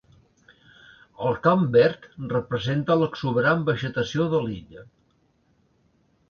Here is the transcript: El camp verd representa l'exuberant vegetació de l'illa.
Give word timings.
El 1.27 1.35
camp 1.47 1.67
verd 1.75 2.07
representa 2.31 2.97
l'exuberant 3.03 3.61
vegetació 3.69 4.27
de 4.33 4.41
l'illa. 4.47 4.87